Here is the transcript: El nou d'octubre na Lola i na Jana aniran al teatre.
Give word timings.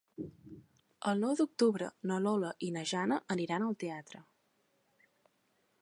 El 1.11 1.19
nou 1.23 1.35
d'octubre 1.41 1.89
na 2.11 2.17
Lola 2.25 2.49
i 2.69 2.71
na 2.79 2.83
Jana 2.93 3.21
aniran 3.37 3.67
al 3.69 3.79
teatre. 3.85 4.27